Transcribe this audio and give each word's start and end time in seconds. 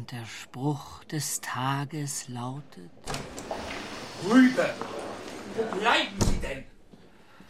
Und 0.00 0.12
der 0.12 0.24
Spruch 0.24 1.04
des 1.04 1.42
Tages 1.42 2.26
lautet: 2.28 2.90
Rübe! 4.24 4.74
Wo 5.54 5.76
bleiben 5.76 6.18
Sie 6.22 6.38
denn? 6.38 6.64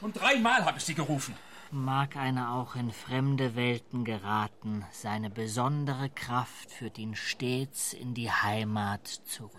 Schon 0.00 0.12
dreimal 0.12 0.64
habe 0.64 0.78
ich 0.78 0.84
Sie 0.84 0.96
gerufen. 0.96 1.36
Mag 1.70 2.16
einer 2.16 2.52
auch 2.52 2.74
in 2.74 2.90
fremde 2.90 3.54
Welten 3.54 4.04
geraten, 4.04 4.84
seine 4.90 5.30
besondere 5.30 6.10
Kraft 6.10 6.73
führt 6.73 6.98
ihn 6.98 7.14
stets 7.14 7.92
in 7.92 8.14
die 8.14 8.32
Heimat 8.32 9.06
zurück. 9.06 9.54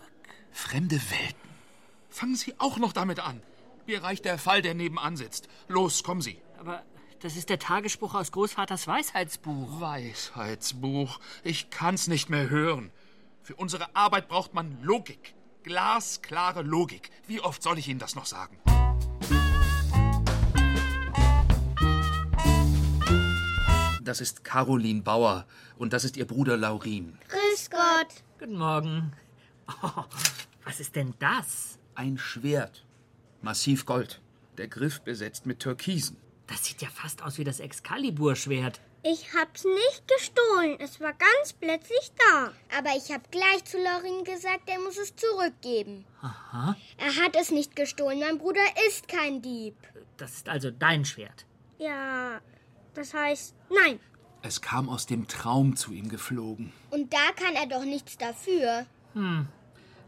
Fremde 0.52 0.98
Welten. 0.98 1.50
Fangen 2.10 2.36
Sie 2.36 2.56
auch 2.58 2.78
noch 2.78 2.92
damit 2.92 3.22
an. 3.22 3.42
Mir 3.88 4.04
reicht 4.04 4.26
der 4.26 4.38
Fall, 4.38 4.62
der 4.62 4.74
nebenan 4.74 5.16
sitzt. 5.16 5.48
Los, 5.70 6.04
kommen 6.04 6.20
Sie. 6.20 6.42
Aber 6.60 6.84
das 7.22 7.36
ist 7.36 7.50
der 7.50 7.60
Tagesspruch 7.60 8.16
aus 8.16 8.32
Großvaters 8.32 8.88
Weisheitsbuch. 8.88 9.80
Weisheitsbuch. 9.80 11.20
Ich 11.44 11.70
kann's 11.70 12.08
nicht 12.08 12.30
mehr 12.30 12.50
hören. 12.50 12.92
Für 13.44 13.56
unsere 13.56 13.96
Arbeit 13.96 14.28
braucht 14.28 14.54
man 14.54 14.82
Logik. 14.82 15.36
Glasklare 15.64 16.64
Logik. 16.64 17.12
Wie 17.28 17.40
oft 17.40 17.62
soll 17.62 17.78
ich 17.78 17.88
Ihnen 17.88 18.00
das 18.00 18.16
noch 18.16 18.26
sagen? 18.26 18.58
Das 24.04 24.20
ist 24.20 24.44
Caroline 24.44 25.04
Bauer 25.04 25.46
und 25.78 25.94
das 25.94 26.04
ist 26.04 26.18
ihr 26.18 26.26
Bruder 26.26 26.58
Laurin. 26.58 27.20
Grüß 27.30 27.70
Gott. 27.70 28.24
Guten 28.40 28.58
Morgen. 28.58 29.14
Oh, 29.84 30.04
was 30.66 30.80
ist 30.80 30.96
denn 30.96 31.14
das? 31.20 31.78
Ein 31.94 32.18
Schwert. 32.18 32.84
Massiv 33.42 33.86
Gold. 33.86 34.22
Der 34.58 34.68
Griff 34.68 35.02
besetzt 35.02 35.46
mit 35.46 35.60
Türkisen. 35.60 36.18
Das 36.52 36.66
sieht 36.66 36.82
ja 36.82 36.90
fast 36.90 37.24
aus 37.24 37.38
wie 37.38 37.46
das 37.46 37.62
Excalibur-Schwert. 37.62 38.82
Ich 39.04 39.34
hab's 39.34 39.64
nicht 39.64 40.04
gestohlen. 40.06 40.78
Es 40.80 41.00
war 41.00 41.14
ganz 41.14 41.54
plötzlich 41.54 42.12
da. 42.18 42.52
Aber 42.78 42.90
ich 42.98 43.10
hab 43.12 43.32
gleich 43.32 43.64
zu 43.64 43.78
Lorin 43.78 44.26
gesagt, 44.26 44.68
er 44.68 44.80
muss 44.80 44.98
es 44.98 45.16
zurückgeben. 45.16 46.06
Aha. 46.22 46.76
Er 46.98 47.16
hat 47.24 47.38
es 47.38 47.52
nicht 47.52 47.76
gestohlen. 47.78 48.20
Mein 48.20 48.38
Bruder 48.38 48.62
ist 48.90 49.08
kein 49.08 49.42
Dieb. 49.42 49.76
Das 50.18 50.34
ist 50.34 50.50
also 50.50 50.72
dein 50.72 51.06
Schwert. 51.06 51.46
Ja, 51.78 52.42
das 52.94 53.14
heißt, 53.14 53.56
nein. 53.70 54.00
Es 54.42 54.62
kam 54.62 54.90
aus 54.90 55.06
dem 55.06 55.30
Traum 55.30 55.78
zu 55.78 55.94
ihm 55.94 56.10
geflogen. 56.10 56.74
Und 56.90 57.14
da 57.14 57.32
kann 57.38 57.56
er 57.56 57.68
doch 57.68 57.86
nichts 57.86 58.18
dafür. 58.18 58.86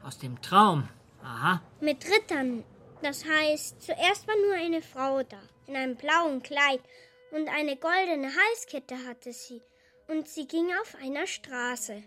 Aus 0.04 0.20
dem 0.20 0.42
Traum. 0.42 0.90
Aha. 1.24 1.62
Mit 1.80 2.06
Rittern. 2.06 2.66
Das 3.02 3.26
heißt, 3.26 3.82
zuerst 3.82 4.28
war 4.28 4.36
nur 4.46 4.56
eine 4.56 4.82
Frau 4.82 5.24
da, 5.24 5.40
in 5.68 5.76
einem 5.76 5.96
blauen 5.96 6.42
Kleid, 6.44 6.82
und 7.32 7.50
eine 7.50 7.76
goldene 7.76 8.32
Halskette 8.36 8.96
hatte 9.08 9.34
sie, 9.34 9.62
und 10.08 10.28
sie 10.28 10.48
ging 10.48 10.68
auf 10.82 10.96
einer 11.02 11.26
Straße. 11.26 12.04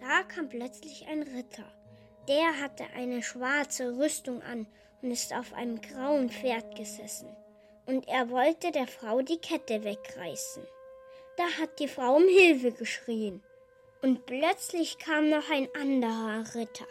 Da 0.00 0.22
kam 0.24 0.48
plötzlich 0.48 1.06
ein 1.08 1.22
Ritter. 1.22 1.64
Der 2.28 2.60
hatte 2.60 2.84
eine 2.96 3.22
schwarze 3.22 3.96
Rüstung 3.96 4.42
an 4.42 4.66
und 5.02 5.10
ist 5.10 5.32
auf 5.34 5.52
einem 5.52 5.80
grauen 5.80 6.30
Pferd 6.30 6.74
gesessen. 6.76 7.28
Und 7.86 8.08
er 8.08 8.30
wollte 8.30 8.72
der 8.72 8.86
Frau 8.86 9.20
die 9.22 9.38
Kette 9.38 9.84
wegreißen. 9.84 10.66
Da 11.36 11.44
hat 11.60 11.78
die 11.78 11.88
Frau 11.88 12.16
um 12.16 12.26
Hilfe 12.26 12.72
geschrien. 12.72 13.42
Und 14.02 14.26
plötzlich 14.26 14.98
kam 14.98 15.28
noch 15.28 15.50
ein 15.50 15.68
anderer 15.74 16.44
Ritter. 16.54 16.86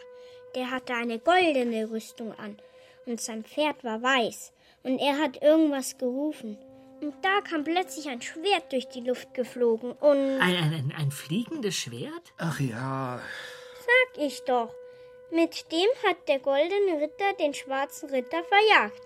Der 0.54 0.70
hatte 0.70 0.94
eine 0.94 1.18
goldene 1.18 1.90
Rüstung 1.90 2.32
an 2.38 2.58
und 3.06 3.20
sein 3.20 3.44
Pferd 3.44 3.82
war 3.84 4.02
weiß 4.02 4.52
und 4.84 4.98
er 5.00 5.18
hat 5.18 5.42
irgendwas 5.42 5.98
gerufen. 5.98 6.56
Und 7.00 7.14
da 7.22 7.40
kam 7.40 7.64
plötzlich 7.64 8.08
ein 8.08 8.22
Schwert 8.22 8.72
durch 8.72 8.88
die 8.88 9.00
Luft 9.00 9.34
geflogen 9.34 9.92
und 9.92 10.40
Ein, 10.40 10.56
ein, 10.56 10.72
ein, 10.72 10.94
ein 10.96 11.10
fliegendes 11.10 11.74
Schwert? 11.74 12.32
Ach 12.38 12.60
ja, 12.60 13.20
sag 13.80 14.22
ich 14.22 14.42
doch, 14.44 14.72
mit 15.30 15.70
dem 15.72 15.88
hat 16.08 16.28
der 16.28 16.38
goldene 16.38 17.00
Ritter 17.02 17.32
den 17.40 17.52
schwarzen 17.52 18.08
Ritter 18.10 18.42
verjagt. 18.44 19.00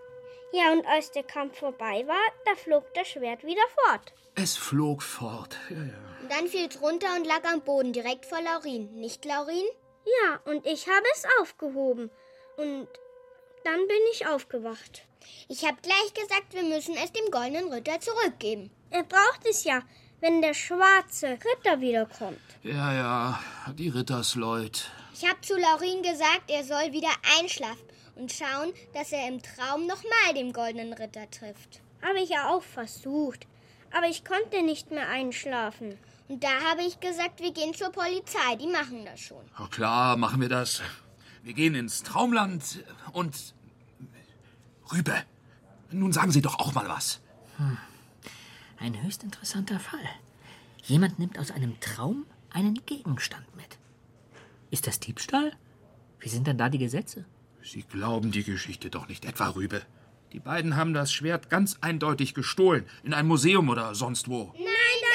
Ja, 0.52 0.72
und 0.72 0.86
als 0.86 1.10
der 1.10 1.24
Kampf 1.24 1.58
vorbei 1.58 2.04
war, 2.06 2.16
da 2.44 2.54
flog 2.54 2.84
das 2.94 3.08
Schwert 3.08 3.42
wieder 3.44 3.62
fort. 3.84 4.12
es 4.34 4.56
flog 4.56 5.02
fort. 5.02 5.56
Ja, 5.70 5.76
ja. 5.76 6.22
Und 6.22 6.30
dann 6.32 6.46
fiel's 6.46 6.80
runter 6.80 7.08
und 7.16 7.26
lag 7.26 7.42
am 7.44 7.60
Boden 7.62 7.92
direkt 7.92 8.24
vor 8.26 8.40
Laurin. 8.40 8.94
Nicht, 8.94 9.24
Laurin? 9.24 9.64
Ja, 10.04 10.40
und 10.44 10.64
ich 10.66 10.86
habe 10.86 11.06
es 11.14 11.24
aufgehoben. 11.40 12.10
Und 12.56 12.88
dann 13.64 13.86
bin 13.88 13.96
ich 14.12 14.26
aufgewacht. 14.26 15.07
Ich 15.48 15.64
hab 15.64 15.82
gleich 15.82 16.14
gesagt, 16.14 16.52
wir 16.52 16.62
müssen 16.62 16.94
es 16.96 17.12
dem 17.12 17.30
goldenen 17.30 17.72
Ritter 17.72 18.00
zurückgeben. 18.00 18.70
Er 18.90 19.04
braucht 19.04 19.46
es 19.48 19.64
ja, 19.64 19.82
wenn 20.20 20.42
der 20.42 20.54
schwarze 20.54 21.30
Ritter 21.30 21.80
wiederkommt. 21.80 22.40
Ja, 22.62 22.92
ja, 22.92 23.40
die 23.74 23.88
Rittersleut. 23.88 24.90
Ich 25.14 25.28
hab 25.28 25.44
zu 25.44 25.56
Laurin 25.56 26.02
gesagt, 26.02 26.48
er 26.48 26.64
soll 26.64 26.92
wieder 26.92 27.10
einschlafen 27.38 27.82
und 28.16 28.32
schauen, 28.32 28.72
dass 28.94 29.12
er 29.12 29.28
im 29.28 29.40
Traum 29.42 29.86
nochmal 29.86 30.34
den 30.34 30.52
goldenen 30.52 30.92
Ritter 30.92 31.30
trifft. 31.30 31.80
Habe 32.02 32.20
ich 32.20 32.30
ja 32.30 32.50
auch 32.50 32.62
versucht. 32.62 33.46
Aber 33.92 34.06
ich 34.06 34.24
konnte 34.24 34.62
nicht 34.62 34.90
mehr 34.90 35.08
einschlafen. 35.08 35.98
Und 36.28 36.44
da 36.44 36.60
habe 36.70 36.82
ich 36.82 37.00
gesagt, 37.00 37.40
wir 37.40 37.52
gehen 37.52 37.74
zur 37.74 37.90
Polizei, 37.90 38.56
die 38.60 38.66
machen 38.66 39.04
das 39.06 39.20
schon. 39.20 39.42
Na 39.58 39.66
klar, 39.68 40.16
machen 40.16 40.40
wir 40.40 40.48
das. 40.48 40.82
Wir 41.42 41.54
gehen 41.54 41.74
ins 41.74 42.02
Traumland 42.02 42.84
und. 43.12 43.54
Rübe, 44.92 45.14
nun 45.90 46.12
sagen 46.12 46.32
Sie 46.32 46.42
doch 46.42 46.58
auch 46.58 46.74
mal 46.74 46.88
was. 46.88 47.20
Ein 48.78 49.02
höchst 49.02 49.24
interessanter 49.24 49.80
Fall. 49.80 50.08
Jemand 50.84 51.18
nimmt 51.18 51.38
aus 51.38 51.50
einem 51.50 51.78
Traum 51.80 52.24
einen 52.50 52.74
Gegenstand 52.86 53.44
mit. 53.56 53.78
Ist 54.70 54.86
das 54.86 55.00
Diebstahl? 55.00 55.52
Wie 56.20 56.28
sind 56.28 56.46
denn 56.46 56.58
da 56.58 56.68
die 56.68 56.78
Gesetze? 56.78 57.24
Sie 57.62 57.82
glauben 57.82 58.30
die 58.30 58.44
Geschichte 58.44 58.90
doch 58.90 59.08
nicht 59.08 59.24
etwa, 59.24 59.48
Rübe. 59.48 59.82
Die 60.32 60.40
beiden 60.40 60.76
haben 60.76 60.94
das 60.94 61.12
Schwert 61.12 61.48
ganz 61.48 61.78
eindeutig 61.80 62.34
gestohlen. 62.34 62.86
In 63.02 63.14
einem 63.14 63.28
Museum 63.28 63.68
oder 63.68 63.94
sonst 63.94 64.28
wo. 64.28 64.52
Nein, 64.54 64.64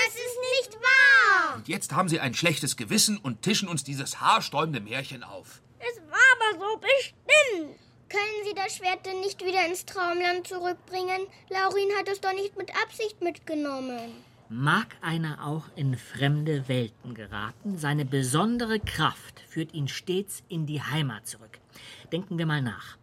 das 0.06 0.16
ist 0.16 0.38
nicht 0.60 0.82
wahr! 0.82 1.56
Und 1.56 1.68
jetzt 1.68 1.94
haben 1.94 2.10
sie 2.10 2.20
ein 2.20 2.34
schlechtes 2.34 2.78
Gewissen 2.78 3.18
und 3.18 3.42
tischen 3.42 3.68
uns 3.68 3.84
dieses 3.84 4.22
haarsträubende 4.22 4.80
Märchen 4.80 5.24
auf. 5.24 5.62
Es 5.80 6.02
war 6.10 6.18
aber 6.36 6.60
so 6.60 6.78
bestimmt. 6.80 7.80
Können 8.14 8.46
Sie 8.46 8.54
das 8.54 8.76
Schwert 8.76 9.08
denn 9.08 9.22
nicht 9.22 9.44
wieder 9.44 9.66
ins 9.66 9.86
Traumland 9.86 10.48
zurückbringen? 10.48 11.26
Laurin 11.50 11.90
hat 11.98 12.08
es 12.08 12.22
doch 12.22 12.34
nicht 12.34 12.56
mit 12.56 12.70
Absicht 12.84 13.20
mitgenommen. 13.24 14.12
Mag 14.50 14.96
einer 15.02 15.48
auch 15.48 15.64
in 15.76 15.98
fremde 15.98 16.68
Welten 16.68 17.16
geraten, 17.16 17.80
seine 17.80 18.06
besondere 18.06 18.80
Kraft 18.80 19.40
führt 19.50 19.74
ihn 19.74 19.88
stets 19.88 20.44
in 20.48 20.68
die 20.68 20.80
Heimat 20.80 21.26
zurück. 21.26 21.58
Denken 22.12 22.38
wir 22.38 22.46
mal 22.46 22.62
nach. 22.62 22.98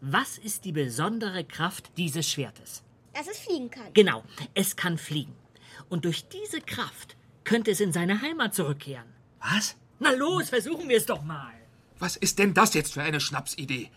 Was 0.00 0.36
ist 0.36 0.64
die 0.64 0.72
besondere 0.72 1.44
Kraft 1.44 1.92
dieses 1.96 2.28
Schwertes? 2.28 2.82
Dass 3.14 3.28
es 3.28 3.38
fliegen 3.38 3.70
kann. 3.70 3.92
Genau, 3.94 4.24
es 4.54 4.74
kann 4.74 4.98
fliegen. 4.98 5.36
Und 5.88 6.04
durch 6.06 6.26
diese 6.26 6.60
Kraft 6.60 7.16
könnte 7.44 7.70
es 7.70 7.78
in 7.78 7.92
seine 7.92 8.20
Heimat 8.20 8.52
zurückkehren. 8.56 9.06
Was? 9.38 9.76
Na 10.00 10.10
los, 10.10 10.48
versuchen 10.48 10.88
wir 10.88 10.96
es 10.96 11.06
doch 11.06 11.22
mal. 11.22 11.54
Was 12.00 12.16
ist 12.16 12.40
denn 12.40 12.52
das 12.52 12.74
jetzt 12.74 12.94
für 12.94 13.02
eine 13.02 13.20
Schnapsidee? 13.20 13.90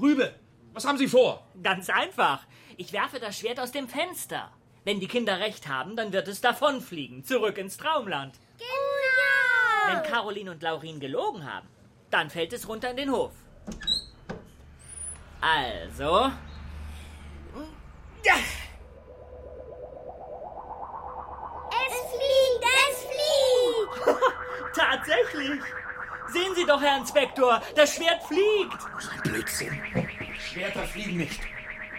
Rübe, 0.00 0.34
was 0.72 0.84
haben 0.84 0.98
Sie 0.98 1.08
vor? 1.08 1.46
Ganz 1.62 1.90
einfach. 1.90 2.46
Ich 2.76 2.92
werfe 2.92 3.18
das 3.18 3.38
Schwert 3.38 3.58
aus 3.60 3.72
dem 3.72 3.88
Fenster. 3.88 4.52
Wenn 4.84 5.00
die 5.00 5.08
Kinder 5.08 5.40
recht 5.40 5.68
haben, 5.68 5.96
dann 5.96 6.12
wird 6.12 6.28
es 6.28 6.40
davonfliegen, 6.40 7.24
zurück 7.24 7.58
ins 7.58 7.76
Traumland. 7.76 8.38
Genau! 8.58 9.94
Wenn 9.94 10.02
Caroline 10.10 10.50
und 10.52 10.62
Laurin 10.62 11.00
gelogen 11.00 11.50
haben, 11.50 11.66
dann 12.10 12.30
fällt 12.30 12.52
es 12.52 12.68
runter 12.68 12.90
in 12.90 12.96
den 12.96 13.10
Hof. 13.12 13.32
Also. 15.40 16.30
Ja, 18.24 18.34
Es 21.70 21.94
fliegt, 22.10 22.64
es 22.90 22.98
fliegt! 23.04 24.18
tatsächlich. 24.74 25.60
Sehen 26.32 26.54
Sie 26.54 26.64
doch, 26.66 26.80
Herr 26.80 26.98
Inspektor, 26.98 27.62
das 27.74 27.94
Schwert 27.94 28.22
fliegt. 28.24 28.78
Ein 29.12 29.22
Blödsinn. 29.22 29.80
Schwerter 30.38 30.82
fliegen 30.84 31.16
nicht. 31.16 31.40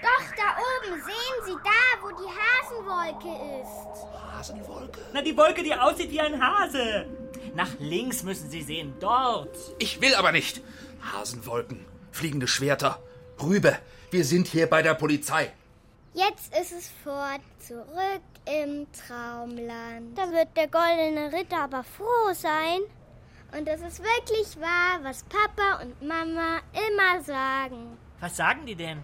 Doch, 0.01 0.35
da 0.37 0.55
oben, 0.57 1.01
sehen 1.01 1.45
Sie, 1.45 1.55
da, 1.63 2.01
wo 2.01 2.09
die 2.09 2.29
Hasenwolke 2.39 3.61
ist. 3.61 4.33
Hasenwolke? 4.33 4.99
Na, 5.13 5.21
die 5.21 5.35
Wolke, 5.35 5.63
die 5.63 5.73
aussieht 5.73 6.11
wie 6.11 6.21
ein 6.21 6.41
Hase. 6.41 7.05
Nach 7.55 7.69
links 7.79 8.23
müssen 8.23 8.49
Sie 8.49 8.61
sehen, 8.61 8.93
dort. 8.99 9.55
Ich 9.79 9.99
will 10.01 10.15
aber 10.15 10.31
nicht. 10.31 10.61
Hasenwolken, 11.13 11.85
fliegende 12.11 12.47
Schwerter. 12.47 12.99
Rübe, 13.41 13.77
wir 14.11 14.23
sind 14.23 14.47
hier 14.47 14.67
bei 14.67 14.81
der 14.81 14.93
Polizei. 14.93 15.51
Jetzt 16.13 16.55
ist 16.55 16.71
es 16.71 16.91
fort, 17.03 17.41
zurück 17.65 18.21
im 18.45 18.87
Traumland. 18.91 20.17
Da 20.17 20.31
wird 20.31 20.49
der 20.55 20.67
goldene 20.67 21.31
Ritter 21.31 21.61
aber 21.63 21.83
froh 21.83 22.33
sein. 22.33 22.79
Und 23.57 23.67
es 23.67 23.81
ist 23.81 23.99
wirklich 23.99 24.59
wahr, 24.59 24.99
was 25.01 25.23
Papa 25.23 25.81
und 25.81 26.01
Mama 26.01 26.59
immer 26.73 27.21
sagen. 27.23 27.97
Was 28.19 28.37
sagen 28.37 28.65
die 28.65 28.75
denn? 28.75 28.99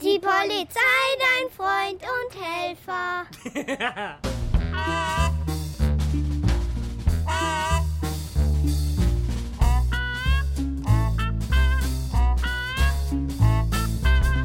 Die 0.00 0.18
Polizei, 0.18 0.80
dein 1.18 1.50
Freund 1.50 2.02
und 2.02 2.32
Helfer. 2.42 3.26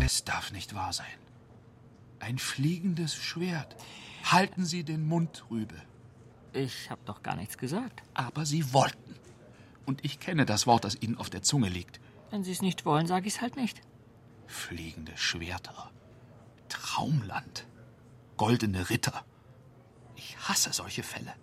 Es 0.05 0.23
darf 0.23 0.51
nicht 0.51 0.73
wahr 0.73 0.91
sein. 0.91 1.05
Ein 2.19 2.39
fliegendes 2.39 3.15
Schwert. 3.15 3.75
Halten 4.23 4.65
Sie 4.65 4.83
den 4.83 5.07
Mund, 5.07 5.45
Rübe. 5.51 5.75
Ich 6.53 6.89
hab 6.89 7.05
doch 7.05 7.21
gar 7.23 7.35
nichts 7.35 7.57
gesagt. 7.57 8.01
Aber 8.13 8.45
Sie 8.45 8.73
wollten. 8.73 9.15
Und 9.85 10.03
ich 10.05 10.19
kenne 10.19 10.45
das 10.45 10.67
Wort, 10.67 10.83
das 10.83 11.01
Ihnen 11.01 11.17
auf 11.17 11.29
der 11.29 11.41
Zunge 11.41 11.69
liegt. 11.69 11.99
Wenn 12.31 12.43
Sie 12.43 12.51
es 12.51 12.61
nicht 12.61 12.85
wollen, 12.85 13.07
sage 13.07 13.27
ich 13.27 13.35
es 13.35 13.41
halt 13.41 13.55
nicht. 13.55 13.81
Fliegende 14.47 15.15
Schwerter. 15.15 15.91
Traumland. 16.69 17.67
Goldene 18.37 18.89
Ritter. 18.89 19.25
Ich 20.15 20.37
hasse 20.47 20.71
solche 20.73 21.03
Fälle. 21.03 21.33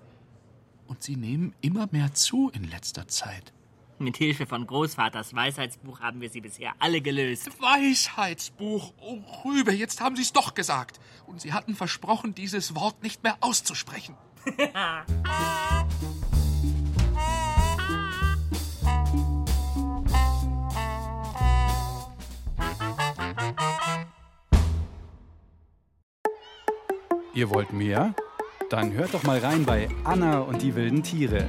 Und 0.87 1.03
sie 1.03 1.17
nehmen 1.17 1.55
immer 1.61 1.89
mehr 1.91 2.15
zu 2.15 2.51
in 2.51 2.65
letzter 2.65 3.09
Zeit. 3.09 3.53
Mit 3.99 4.19
Hilfe 4.19 4.47
von 4.47 4.67
Großvaters 4.67 5.35
Weisheitsbuch 5.35 6.01
haben 6.01 6.21
wir 6.21 6.29
sie 6.29 6.43
bisher 6.43 6.75
alle 6.79 7.01
gelöst. 7.01 7.49
Weisheitsbuch. 7.61 8.93
Oh, 9.01 9.21
Rübe, 9.45 9.73
jetzt 9.73 10.01
haben 10.01 10.17
Sie 10.17 10.23
es 10.23 10.33
doch 10.33 10.55
gesagt. 10.55 11.01
Und 11.27 11.41
Sie 11.41 11.55
hatten 11.55 11.75
versprochen, 11.75 12.35
dieses 12.35 12.75
Wort 12.75 13.03
nicht 13.03 13.23
mehr 13.23 13.39
auszusprechen. 13.41 14.15
Ihr 27.35 27.51
wollt 27.51 27.73
mehr? 27.73 28.15
Dann 28.71 28.95
hört 28.95 29.13
doch 29.13 29.23
mal 29.25 29.39
rein 29.39 29.67
bei 29.67 29.89
Anna 30.05 30.39
und 30.39 30.63
die 30.63 30.75
wilden 30.75 31.03
Tiere. 31.03 31.45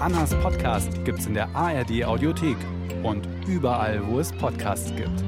Annas 0.00 0.34
Podcast 0.40 1.04
gibt's 1.04 1.26
in 1.26 1.34
der 1.34 1.54
ARD 1.54 2.04
Audiothek 2.04 2.56
und 3.02 3.28
überall, 3.46 4.06
wo 4.06 4.18
es 4.18 4.32
Podcasts 4.32 4.94
gibt. 4.96 5.25